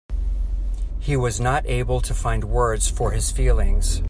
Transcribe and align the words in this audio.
He 0.99 1.15
was 1.15 1.39
not 1.39 1.63
able 1.67 2.01
to 2.01 2.15
find 2.15 2.45
words 2.45 2.87
for 2.89 3.11
his 3.11 3.29
feelings. 3.29 3.99